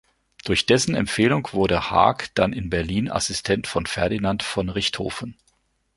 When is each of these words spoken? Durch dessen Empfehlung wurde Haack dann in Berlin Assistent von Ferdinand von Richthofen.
Durch 0.45 0.65
dessen 0.65 0.95
Empfehlung 0.95 1.47
wurde 1.51 1.91
Haack 1.91 2.33
dann 2.33 2.53
in 2.53 2.71
Berlin 2.71 3.07
Assistent 3.11 3.67
von 3.67 3.85
Ferdinand 3.85 4.41
von 4.41 4.69
Richthofen. 4.69 5.37